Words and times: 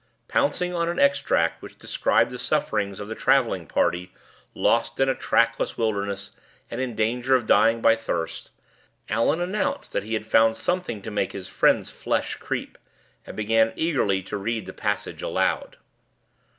Pouncing 0.27 0.73
on 0.73 0.89
an 0.89 0.97
extract 0.97 1.61
which 1.61 1.77
described 1.77 2.31
the 2.31 2.39
sufferings 2.39 2.99
of 2.99 3.07
the 3.07 3.13
traveling 3.13 3.67
party, 3.67 4.11
lost 4.55 4.99
in 4.99 5.07
a 5.07 5.13
trackless 5.13 5.77
wilderness, 5.77 6.31
and 6.71 6.81
in 6.81 6.95
danger 6.95 7.35
of 7.35 7.45
dying 7.45 7.81
by 7.83 7.95
thirst, 7.95 8.49
Allan 9.09 9.39
announced 9.39 9.91
that 9.91 10.01
he 10.01 10.15
had 10.15 10.25
found 10.25 10.57
something 10.57 11.03
to 11.03 11.11
make 11.11 11.33
his 11.33 11.47
friend's 11.47 11.91
flesh 11.91 12.37
creep, 12.37 12.79
and 13.27 13.37
began 13.37 13.73
eagerly 13.75 14.23
to 14.23 14.37
read 14.37 14.65
the 14.65 14.73
passage 14.73 15.21
aloud. 15.21 15.77